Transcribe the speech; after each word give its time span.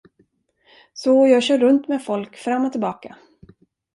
Så 0.93 1.27
jag 1.27 1.43
kör 1.43 1.57
runt 1.57 1.87
med 1.87 2.03
folk, 2.03 2.35
fram 2.37 2.65
och 2.65 2.71
tillbaka. 2.71 3.17